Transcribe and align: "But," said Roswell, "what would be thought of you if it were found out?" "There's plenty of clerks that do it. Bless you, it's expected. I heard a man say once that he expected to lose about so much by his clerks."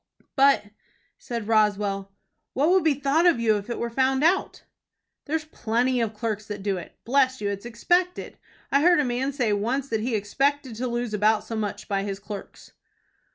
"But," 0.35 0.63
said 1.19 1.47
Roswell, 1.47 2.11
"what 2.53 2.71
would 2.71 2.83
be 2.83 2.95
thought 2.95 3.27
of 3.27 3.39
you 3.39 3.57
if 3.57 3.69
it 3.69 3.77
were 3.77 3.91
found 3.91 4.23
out?" 4.23 4.63
"There's 5.25 5.45
plenty 5.45 6.01
of 6.01 6.15
clerks 6.15 6.47
that 6.47 6.63
do 6.63 6.77
it. 6.77 6.97
Bless 7.05 7.39
you, 7.39 7.49
it's 7.49 7.67
expected. 7.67 8.39
I 8.71 8.81
heard 8.81 8.99
a 8.99 9.05
man 9.05 9.31
say 9.31 9.53
once 9.53 9.89
that 9.89 10.01
he 10.01 10.15
expected 10.15 10.73
to 10.77 10.87
lose 10.87 11.13
about 11.13 11.43
so 11.43 11.55
much 11.55 11.87
by 11.87 12.01
his 12.01 12.17
clerks." 12.19 12.71